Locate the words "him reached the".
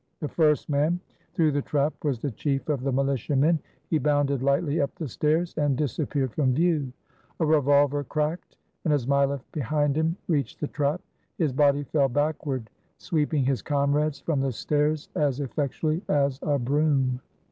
9.95-10.67